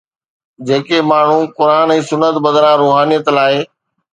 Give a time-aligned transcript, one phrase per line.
[0.69, 3.55] جيڪي ماڻهو قرآن ۽ سنت بدران روحانيت لاءِ